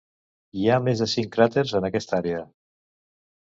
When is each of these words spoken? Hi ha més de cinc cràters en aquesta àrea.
Hi 0.61 0.63
ha 0.67 0.77
més 0.85 1.03
de 1.03 1.07
cinc 1.11 1.29
cràters 1.35 1.75
en 1.81 1.87
aquesta 1.91 2.19
àrea. 2.21 2.41